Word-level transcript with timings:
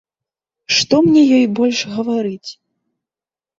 Што 0.77 0.95
мне 1.07 1.21
ёй 1.41 1.45
больш 1.61 1.79
гаварыць? 1.95 2.51